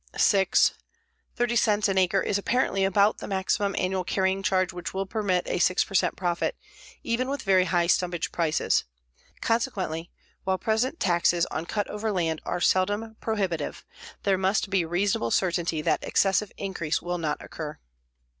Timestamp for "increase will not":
16.57-17.39